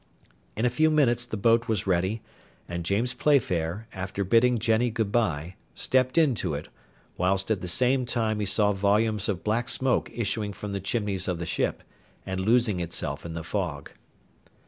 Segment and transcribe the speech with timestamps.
[0.57, 2.23] In a few minutes the boat was ready,
[2.67, 6.69] and James Playfair, after bidding Jenny good bye, stepped into it,
[7.17, 11.27] whilst at the same time he saw volumes of black smoke issuing from the chimneys
[11.27, 11.83] of the ship,
[12.25, 13.91] and losing itself in the fog.